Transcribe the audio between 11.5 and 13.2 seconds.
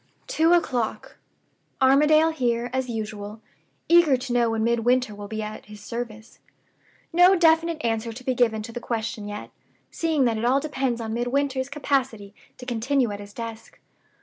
capacity to continue at